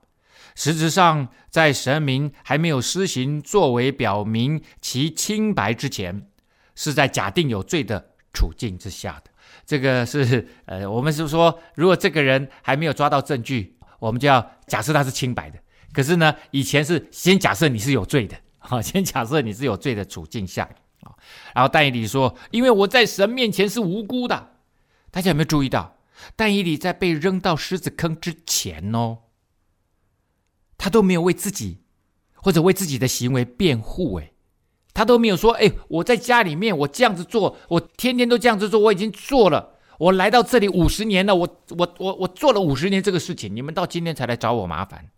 [0.55, 6.27] 实质上在神明还没有施行作为表明其清白之前，
[6.75, 9.31] 是在假定有罪的处境之下的。
[9.65, 15.59] 这个是呃，我们是说，如果这个人还没有抓到证据，我们就要假设他是清白的。
[15.93, 20.63] 可是呢，以前是先假设你是有罪的，好， 先假设你是有罪的处境下
[21.01, 21.11] 啊。
[21.53, 24.51] 然后但以理说：“因为我在神面前是无辜的。”
[25.11, 25.97] 大家有没有注意到，
[26.35, 29.17] 但以理在被扔到狮子坑之前哦，
[30.81, 31.77] 他都没有为自己
[32.33, 34.33] 或者为自己的行为辩护，诶。
[34.95, 39.75] 他都没有说，哎，我在家里面，我这样子做，我天天都这样子做，我已经做了。
[39.99, 45.11] 我来到这里五十年了，我我我我做了五十年这个事情，你们到今天才来找我麻烦，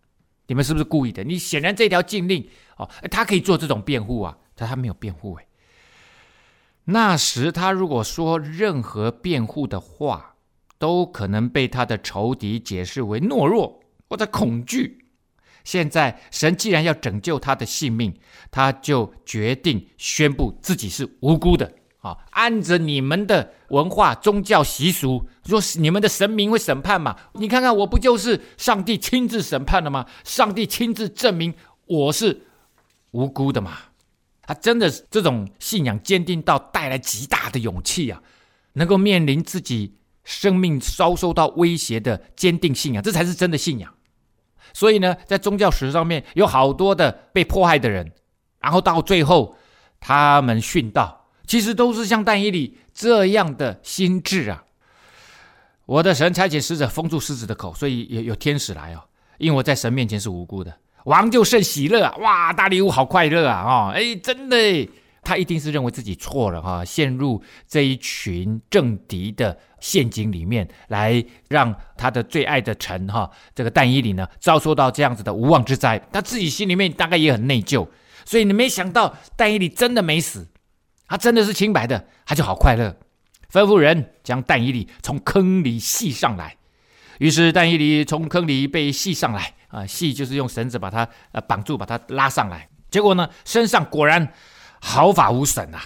[0.48, 1.24] 你们是不是故意的？
[1.24, 2.46] 你显然这条禁令，
[2.76, 5.32] 哦，他可以做这种辩护啊，但他没有辩护。
[5.36, 5.46] 哎，
[6.84, 10.36] 那时他如果说任何辩护的话，
[10.78, 15.03] 都可能被他的仇敌解释为懦弱或者恐惧。
[15.64, 18.14] 现在神既然要拯救他的性命，
[18.50, 22.16] 他就决定宣布自己是无辜的啊！
[22.30, 27.16] 按着你们的文化、宗教习俗，说你们的神明会审判嘛？
[27.32, 30.06] 你看看我不就是上帝亲自审判了吗？
[30.22, 31.54] 上帝亲自证明
[31.86, 32.42] 我是
[33.12, 33.78] 无辜的嘛？
[34.42, 38.22] 他真的这种信仰坚定到带来极大的勇气啊！
[38.74, 43.94] 能够面临自己生命遭受到威胁的坚定信仰，这才是真的信仰。
[44.74, 48.12] 所以呢，在宗教史上面有好多的被迫害的人，
[48.60, 49.56] 然后到最后
[50.00, 54.64] 他们殉道，其实都是像但以理这样的心智啊。
[55.86, 59.00] 我的神差遣使者封住狮子的口，所以有有天使来哦，
[59.38, 62.14] 因为我在神面前是无辜的，王就甚喜乐啊！
[62.16, 63.62] 哇，大礼物好快乐啊！
[63.62, 64.56] 哦，哎，真的。
[65.24, 75.98] 他一定是认为自己错了哈，陷入这一群政敌的陷阱里面，来让他的最爱的臣哈，这个但以理呢，遭受到这样子的无妄之灾。
[76.12, 77.88] 他自己心里面大概也很内疚，
[78.26, 80.46] 所以你没想到但以理真的没死，
[81.08, 82.94] 他真的是清白的，他就好快乐，
[83.50, 86.56] 吩咐人将但以理从坑里系上来。
[87.18, 92.68] 于是但以理从坑里被系上来啊，系就是用绳子把他呃绑住，把他拉上来。
[92.90, 94.32] 结果呢，身上果然。
[94.86, 95.82] 毫发无损啊，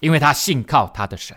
[0.00, 1.36] 因为他信靠他的神。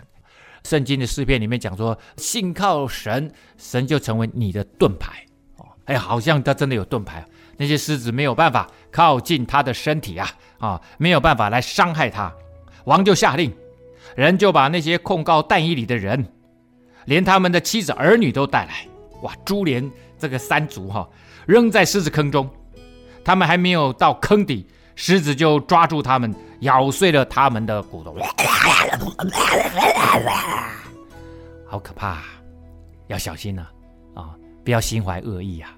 [0.64, 5.24] 圣经的诗篇里面讲说，信靠神，神就成为你的盾牌。
[5.58, 7.24] 哦，哎，好像他真的有盾牌。
[7.56, 12.34] 那些狮子没有办法靠近他的身体啊，啊，没有办法来伤害他。
[12.84, 13.54] 王就下令，
[14.16, 16.26] 人就把那些控告但以理的人，
[17.04, 18.88] 连他们的妻子儿女都带来。
[19.22, 21.08] 哇，株连这个三族哈、
[21.46, 22.50] 扔在狮子坑中。
[23.24, 28.16] 他们还没有到坑底，狮子就抓住他们，咬碎了他们的骨头。
[31.66, 32.22] 好可怕，
[33.08, 33.66] 要小心呐！
[34.14, 35.70] 啊，不要心怀恶意啊！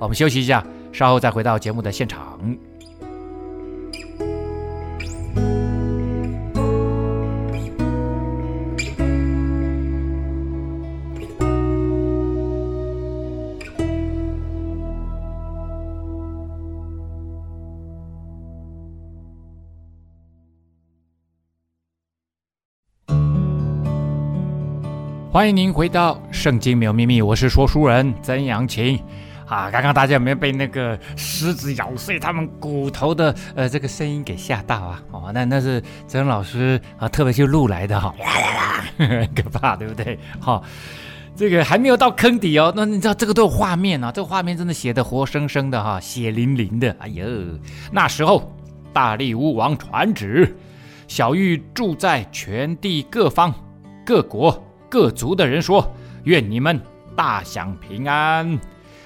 [0.00, 2.38] 我们休息一下，稍后再回到节目的现场。
[25.34, 28.96] 欢迎您回到《圣经没有秘密》，我是说书人曾阳晴
[29.46, 29.68] 啊。
[29.68, 35.02] 刚刚大家有没有被那个狮子咬碎他们骨头的呃这个声音给吓到啊？
[35.10, 38.14] 哦，那那是曾老师啊特别去录来的哈，
[39.34, 40.16] 可怕，对不对？
[40.40, 40.62] 哈、哦，
[41.34, 42.72] 这个还没有到坑底哦。
[42.76, 46.94] 那你知道这个都有画面啊，这个画面真的写得活生生的哈，血淋淋的。
[47.00, 47.26] 哎呦，
[47.90, 48.54] 那时候
[48.92, 50.56] 大力乌王传旨，
[51.08, 53.52] 小玉住在全地各方
[54.06, 54.64] 各国。
[54.94, 56.80] 各族的人说：“愿你们
[57.16, 58.56] 大享平安。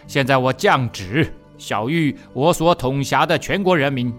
[0.07, 4.13] 现在我降旨，晓諭我所统辖的全国人民，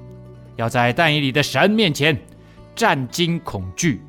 [0.55, 2.19] 要在但以里的神面前
[2.73, 4.01] 战惊恐惧，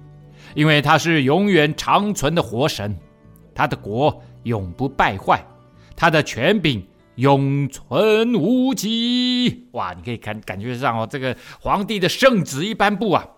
[0.54, 2.98] 因为他是永远长存的活神，
[3.54, 5.44] 他的国永不败坏，
[5.94, 6.82] 他的权柄
[7.16, 13.28] 永存无极。”哇，你可以看感觉上哦，这个皇帝的圣旨一般不啊。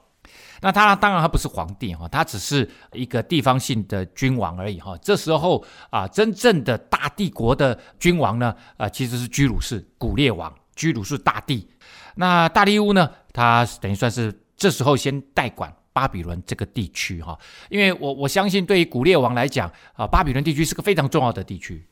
[0.62, 4.96] 那他当然他不是皇帝哈，他只是一个地方性的君王而已哈。
[5.02, 11.68] 这时候啊，真正的大帝国的君王呢，啊，其实是居鲁士古列王，居鲁士大帝。
[12.14, 17.36] 那大利乌呢，他等于算是这时候先代管巴比伦这个地区哈，
[17.68, 21.84] 因为我我相信对于古列王来讲啊，巴比伦地区是个非常重要的地区。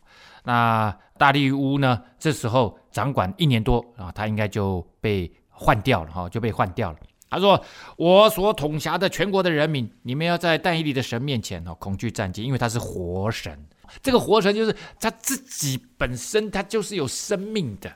[0.45, 6.99] 那大利乌呢，这时候掌管一年多啊，他应该就被换掉了哈，就被换掉了。
[7.31, 7.65] 他说
[7.97, 13.67] ：“我所统辖的全国的人民，你们要在但以理的神面前哦，恐惧战兢，因为他是活神。
[14.03, 17.91] 这个活神就是他自己本身，他就是有生命的，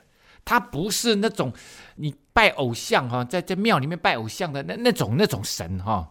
[0.45, 1.51] 他不是那种
[1.97, 6.09] 你拜偶像哈，在在庙里面拜偶像的那那种那种神哈。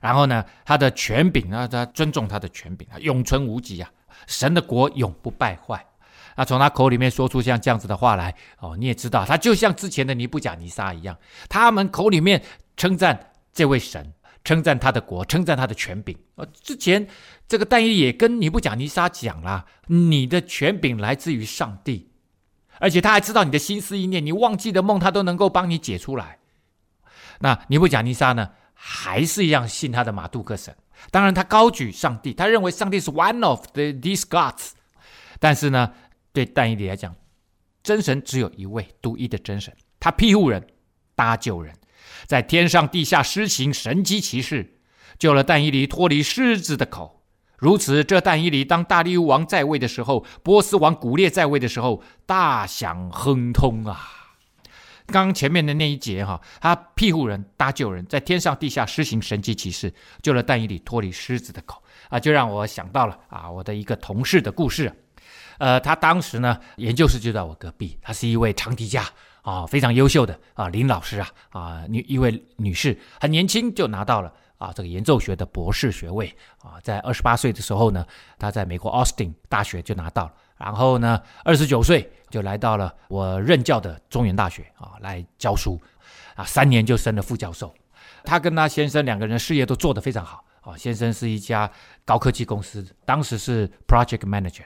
[0.00, 3.90] 然后呢，他的权柄啊，他尊重他的权柄啊，永存无极啊，
[4.26, 5.86] 神的国永不败坏。”
[6.36, 11.18] 那从他口里面说出像这样子的话来，哦，你也知道，他就像之前的尼布甲尼撒一样，
[11.48, 12.42] 他们口里面
[12.76, 14.12] 称赞这位神，
[14.44, 16.14] 称赞他的国，称赞他的权柄。
[16.34, 17.08] 哦，之前
[17.48, 22.10] 这个但伊也跟尼布甲尼撒讲了，你的权柄来自于上帝，
[22.78, 26.38] 而且他还知道你的心思意念，你忘记的梦，他都能够帮你解出来。
[27.40, 30.76] 那尼布甲尼撒呢，还是一样信他的马杜克神，
[31.10, 34.72] 当然他高举上帝，他认为上帝是 one of the these gods，
[35.40, 35.94] 但是呢。
[36.36, 37.16] 对但以理来讲，
[37.82, 39.74] 真神只有一位，独一的真神。
[39.98, 40.66] 他庇护人，
[41.14, 41.74] 搭救人，
[42.26, 44.74] 在天上地下施行神迹奇事，
[45.18, 47.22] 救了但以理脱离狮子的口。
[47.56, 53.98] 如此，这但以理当大利乌王在位的时候，波斯王古列在位的时候，大享亨通啊！
[55.06, 64.92] 刚前面的那一节哈，他庇护人，搭救人，在天上地下施行神迹奇事，救了但以理脱离狮子的口啊，就让我想到了啊，我的一个同事的故事。
[65.58, 67.98] 呃，他当时呢，研究室就在我隔壁。
[68.02, 69.04] 她是一位长笛家
[69.42, 78.04] 啊，非常优秀的啊，林老师啊啊，女一位女士，很年轻就拿到了啊这个演奏学的博士学位啊，在二十八岁的时候呢，
[78.38, 85.80] 她在美国奥斯汀大学就拿到了，然后呢，二十九岁就来到了我任教的中原大学啊来教书
[86.34, 87.72] 啊，三年就升了副教授。
[88.24, 91.70] 她跟她先生两个人事业都做得非常好啊，先生是一家
[92.04, 94.64] 高科技公司，当时是 project manager。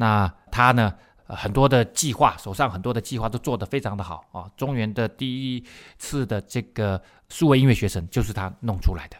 [0.00, 0.94] 那他呢，
[1.26, 4.48] 很多的计划，手上很多的计划都做得非常的好啊。
[4.56, 5.64] 中原的第一
[5.98, 9.16] 次的这个数位音乐学生就是他弄出来的。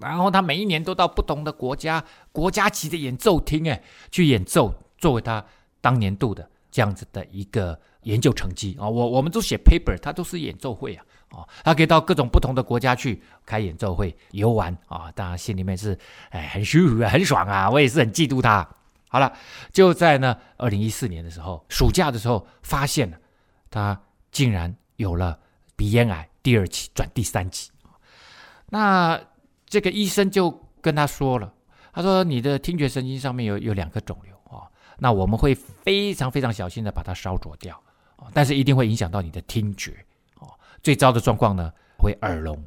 [0.00, 5.44] 然后他每一年都到不同的国家，国家级的演奏厅，哎，去演奏，作为他
[5.82, 8.88] 当年度的这样子的一个研究成绩啊。
[8.88, 15.12] 我我们都写 paper，他都是演奏会啊，啊，他可以到各种不同的国家去开演奏会游玩啊。
[15.14, 15.98] 当然心里面是
[16.30, 17.70] 哎很舒服，很爽啊。
[17.70, 18.66] 我也是很嫉妒他。
[19.08, 19.32] 好了，
[19.72, 23.16] 就在呢，二零一四年的时候，暑假的时候，发现了
[23.70, 23.98] 他
[24.30, 25.38] 竟然有了
[25.76, 27.70] 鼻咽癌第二期转第三期。
[28.68, 29.18] 那
[29.66, 30.50] 这个医生就
[30.80, 31.52] 跟他说了，
[31.92, 34.66] 他说你的听觉神经上面有有两颗肿瘤哦，
[34.98, 37.80] 那我们会非常非常小心的把它烧灼掉，
[38.32, 40.04] 但是一定会影响到你的听觉
[40.40, 40.50] 哦。
[40.82, 42.62] 最糟的状况呢，会耳聋。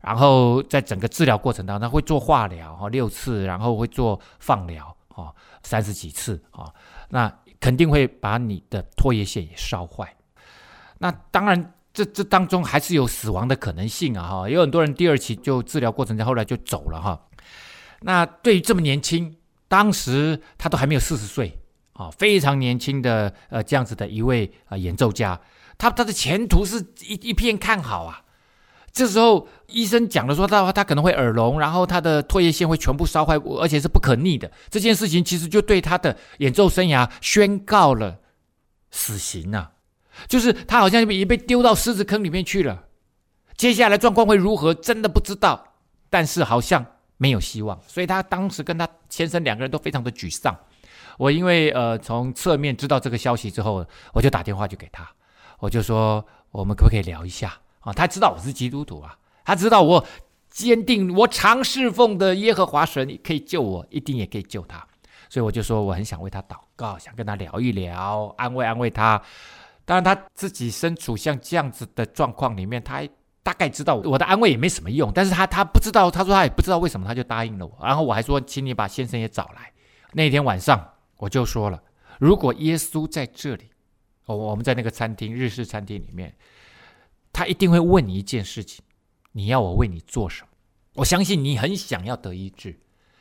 [0.00, 5.32] 然后在整个治疗过程当中，会做化疗哈六次，然后会做放疗啊
[5.62, 6.72] 三十几次啊，
[7.10, 10.16] 那肯定会把你的唾液腺也烧坏。
[10.98, 17.20] 那当然，这这当中还是有死亡的可能性啊哈，有很多人第二期就治疗过程中后来就走了哈。
[18.00, 19.36] 那对于这么年轻，
[19.68, 21.58] 当时他都还没有四十岁
[21.92, 25.40] 啊，非常年轻的呃这样子的一位啊演奏家，
[25.78, 28.22] 他他的前途是一一片看好啊。
[28.92, 34.50] 这时候医生讲了说他他可能会耳聋，然后他的唾液腺会全部烧坏，而且是不可逆的。
[34.68, 38.18] 这件事情其实就对他的演奏生涯宣告了
[38.90, 39.72] 死刑、啊，
[40.28, 42.84] 就是他好像已经被丢到狮子坑里面去了。
[43.56, 45.74] 接下来状况会如何，真的不知道，
[46.10, 46.84] 但是好像
[47.16, 50.54] 没有希望，所以他当时跟他先生两个人都非常的沮丧。
[51.16, 55.08] 我因为呃从侧面知道这个消息之后，我就打电话就给他，
[55.60, 57.58] 我就说我们可不可以聊一下？
[57.82, 60.04] 啊，他知道我是基督徒啊，他知道我
[60.48, 64.86] 坚定，我常侍奉的耶和华神可以救我，一定也可以救他，
[65.28, 69.20] 所以我就说我很想为他祷告，想跟他聊一聊，安慰安慰他。
[69.84, 73.02] 当然他自己身处像这样子的状况里面，他
[73.42, 77.76] 大概知道我的安慰也没什么用，但是他他不知道，他说他也不知道为什么他就答应了我。
[77.82, 79.72] 然后我还说，请你把先生也找来。
[80.12, 81.82] 那天晚上我就说了，
[82.20, 83.70] 如果耶稣在这里，
[84.26, 86.32] 哦，我们在那个餐厅，日式餐厅里面。
[87.32, 88.84] 他一定会问你一件事情，
[89.32, 90.48] 你要我为你做什么？
[90.94, 92.78] 我相信你很想要得医治，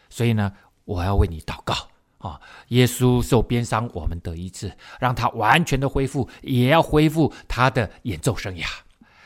[0.10, 0.52] 所以呢，
[0.84, 1.74] 我要为你祷告
[2.18, 2.42] 啊！
[2.68, 8.66] 耶稣受鞭伤，我们得医治，让他完全的恢复，也要恢复他的演奏生涯。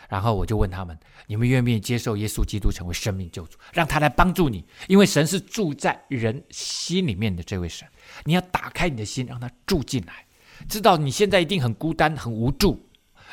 [0.07, 4.63] 然后我就问他们：你们愿不愿意接受耶稣基督成为生命救主，让他来帮助你？
[4.88, 7.88] 因为神是住在人心里面的这位神，
[8.23, 10.23] 你要打开你的心，让他住进来。
[10.69, 12.88] 知道你现在一定很孤单、很无助。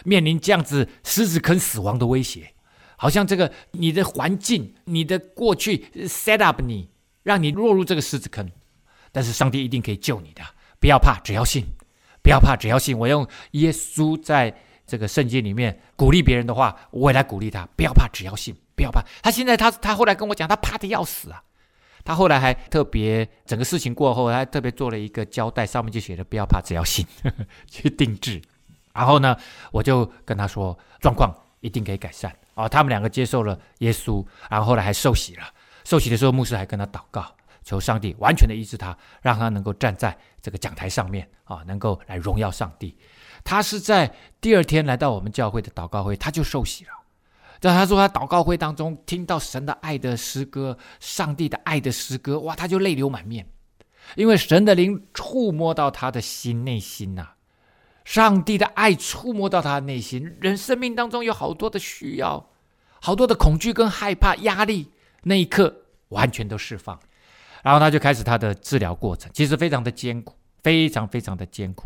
[0.05, 2.53] 面临这样子狮子坑死亡的威胁，
[2.97, 6.89] 好像这个你的环境、你的过去 set up 你，
[7.23, 8.51] 让你落入这个狮子坑。
[9.11, 10.43] 但是上帝一定可以救你的，
[10.81, 11.67] 不要怕，只要信，
[12.23, 12.99] 不要怕，只要信。
[12.99, 14.55] 我用耶稣在
[14.87, 19.05] 这个圣经里面鼓励别人的话，我也来鼓励他：不要怕，只要信，不要怕。
[19.23, 21.43] 他现在他他后来跟我讲，他怕的要死啊。
[22.05, 28.43] 他后来还特别整个事情过后，他还特别做了一个交代，上面就写着“不要怕，只要信”，呵 呵去定制。
[28.93, 29.37] 然后呢，
[29.71, 32.69] 我就跟他说，状况一定可以改善哦。
[32.69, 35.45] 他们两个接受了耶稣，然后后来还受洗了。
[35.85, 37.25] 受洗的时候，牧师还跟他祷告，
[37.65, 42.97] 求上帝完全的医治他，让他能够站在这个讲台上面啊、哦，能够来荣耀上帝。
[43.45, 46.91] 他是在第二天来到我们教会的祷告会，他就受洗了。
[47.61, 53.47] 在他说他祷告会当中听到神的爱的诗歌，上帝的爱的诗歌，哇，他就泪流满面，
[54.17, 57.29] 因为神的灵触摸到他的心内心呐、
[58.05, 62.49] 上帝的爱触摸到他的内心，人生命当中有好多的需要，
[63.01, 64.91] 好多的恐惧跟害怕、压力，
[65.23, 65.75] 那一刻
[66.09, 66.99] 完全都释放，
[67.63, 71.85] 然后他就开始他的治疗过程，其实非常的艰苦，非常非常的艰苦。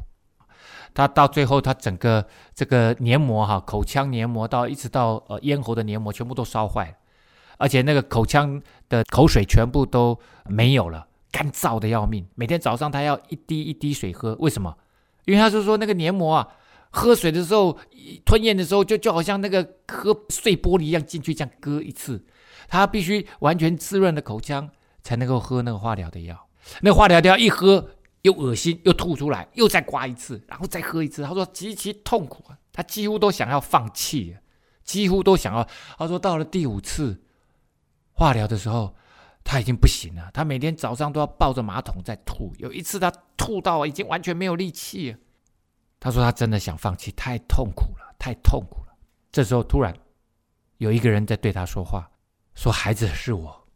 [0.95, 6.95] 他到最后，他整个这个黏膜哈，口腔黏膜到一直到呃咽喉的黏膜全部都烧坏了，
[7.59, 12.27] 而且那个口腔的口水全部都没有了，干燥的要命。
[12.35, 14.75] 每天早上他要一滴一滴水喝，为什么？
[15.27, 16.49] 因为他是说那个黏膜啊，
[16.91, 17.77] 喝水的时候、
[18.25, 22.25] 吞咽的时候，就就好像那个喝碎玻璃一样进去，这样割一次，
[22.69, 24.71] 他必须完全滋润的口腔
[25.03, 26.49] 才能够喝那个化疗的药。
[26.81, 27.91] 那化疗的药一喝
[28.23, 31.23] 又恶心，又吐出来，又再刮一次，然后再喝一次。
[31.23, 34.37] 他说极其痛苦啊，他几乎都想要放弃，
[34.85, 35.67] 几乎都想要。
[35.99, 37.21] 他说到了第五次
[38.13, 38.95] 化疗的时候。
[39.49, 42.53] 他已经不行了，他每天早上都要抱着马桶在吐。
[42.59, 45.17] 有一次他吐到已经完全没有力气，
[46.01, 48.93] 他说他真的想放弃，太痛苦了，太痛苦了。
[49.31, 49.97] 这时候突然
[50.79, 52.11] 有一个人在对他说话，
[52.57, 53.69] 说孩子是我。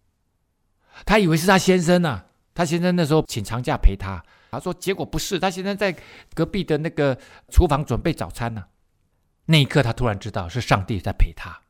[1.06, 4.20] 他以为是他先生呢，他先生那时候请长假陪他。
[4.50, 5.96] 他说结果不是，他先生在
[6.34, 7.16] 隔壁的那个
[7.48, 8.64] 厨房准备早餐呢。
[9.44, 11.62] 那一刻他突然知道是上帝在陪他，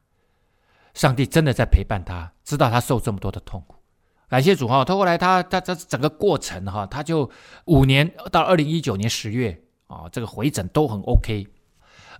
[0.95, 3.77] 上帝真的在陪伴他，知道他受这么多的痛苦。
[4.31, 7.29] 感谢主哈，他后来他他这整个过程哈，他就
[7.65, 11.45] 五年到二零一九年十月啊，这个回诊都很 OK。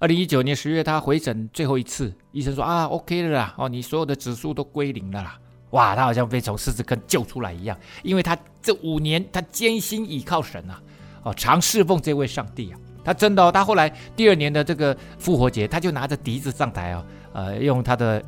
[0.01, 5.39] 二零一九年十月他回诊最后一次，医生说啊 OK 了啦，哦你所有的指数都归零了啦，
[5.71, 10.83] 哇，他好像被从狮子坑救出来一样，因为他这五年他艰辛倚靠神啊，
[11.23, 18.21] 哦常侍奉这位上帝啊，他真的，他后来第二年的这个复活节，他就拿着笛子上台啊，呃用他的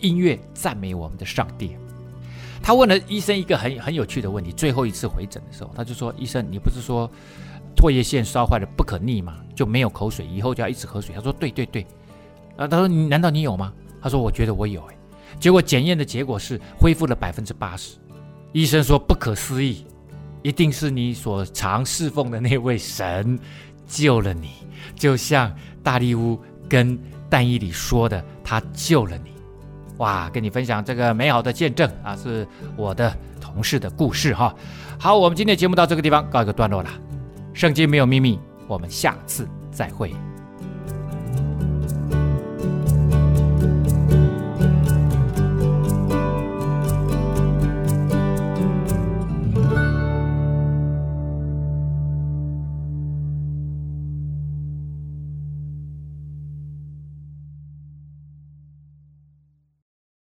[0.00, 1.74] 音乐赞美我们的上帝。
[2.64, 4.50] 他问了医生一个很很有趣的问题。
[4.50, 7.10] 最后一次回诊的时候，他就说：“医生，你不是说
[7.76, 9.36] 唾液腺烧坏了不可逆吗？
[9.54, 11.86] 就没有口水，以后就要一直喝水。”他说：“对对对。”
[12.56, 14.96] 啊，他说：“你难道你有吗？”他说：“我觉得我有。”哎，
[15.38, 17.98] 结果检验的结果是恢复了百分之八十。
[18.52, 19.84] 医生说：“不可思议，
[20.40, 23.38] 一定是你所常侍奉的那位神
[23.86, 24.48] 救了你，
[24.96, 26.98] 就像大利乌跟
[27.28, 29.32] 但以里说的，他救了你。”
[29.98, 34.54] 哇，跟你分享这个美好的见证啊，是我的同事的故事哈。
[34.98, 36.90] 好，我们今天节目到这个地方告一个段落了。
[37.52, 40.12] 圣经没有秘密，我们下次再会。